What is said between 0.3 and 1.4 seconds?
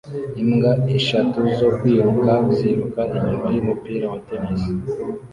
Imbwa eshatu